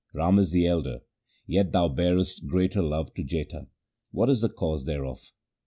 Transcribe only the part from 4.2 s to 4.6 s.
is the